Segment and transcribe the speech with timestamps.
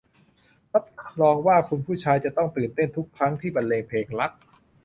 [0.73, 0.85] รับ
[1.21, 4.31] รองว่าคุณผู้ชายจะต้องตื่นเต้นทุกครั้งที่บรรเลงเพลงรัก